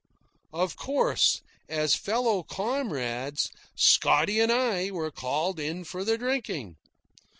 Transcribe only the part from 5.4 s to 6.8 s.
in for the drinking.